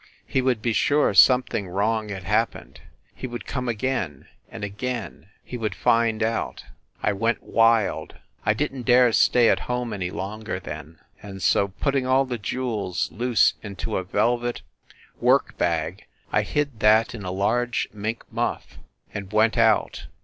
[0.25, 2.81] He would be sure something wrong had happened...
[3.13, 4.27] he would come again...
[4.49, 5.29] and again...
[5.43, 6.63] he would find out....
[7.03, 8.15] I went wild.
[8.43, 12.39] I didn t dare stay at home any longer, then; and so, putting all the
[12.39, 14.63] jewels loose into a velvet
[15.19, 18.79] work SCHEFFEL HALL 45 bag, I hid that in a large mink muff
[19.13, 20.07] and went out